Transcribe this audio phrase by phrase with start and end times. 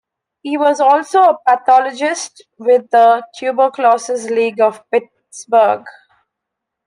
[0.41, 5.83] He was also a pathologist with the Tuberculosis League of Pittsburg.